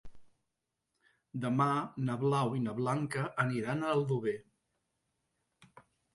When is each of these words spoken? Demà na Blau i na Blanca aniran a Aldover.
Demà 1.43 1.67
na 2.07 2.15
Blau 2.23 2.57
i 2.61 2.65
na 2.65 2.73
Blanca 2.81 3.27
aniran 3.45 3.85
a 3.85 3.93
Aldover. 3.99 4.35